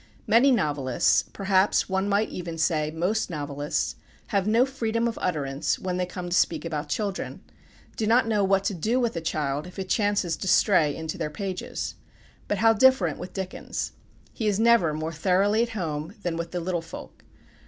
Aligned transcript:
Many 0.25 0.49
novelists, 0.49 1.25
perhaps 1.31 1.87
one 1.87 2.09
might 2.09 2.29
even 2.29 2.57
say, 2.57 2.89
most 2.89 3.29
novelists, 3.29 3.97
have 4.29 4.47
no 4.47 4.65
freedom 4.65 5.07
of 5.07 5.19
utterance 5.21 5.77
when 5.77 5.97
they 5.97 6.07
come 6.07 6.27
to 6.29 6.35
speak 6.35 6.65
about 6.65 6.89
children, 6.89 7.41
do 7.97 8.07
not 8.07 8.25
know 8.27 8.43
what 8.43 8.63
to 8.63 8.73
do 8.73 8.99
with 8.99 9.15
a 9.15 9.21
child 9.21 9.67
if 9.67 9.77
it 9.77 9.89
chances 9.89 10.35
to 10.37 10.47
stray 10.47 10.95
into 10.95 11.19
their 11.19 11.29
pages. 11.29 11.93
But 12.47 12.57
how 12.57 12.73
different 12.73 13.19
with 13.19 13.33
Dickens! 13.33 13.91
He 14.33 14.47
is 14.47 14.59
never 14.59 14.91
more 14.95 15.13
thoroughly 15.13 15.61
at 15.61 15.69
home 15.77 16.15
than 16.23 16.35
with 16.35 16.49
the 16.49 16.59
little 16.59 16.81
folk. 16.81 17.23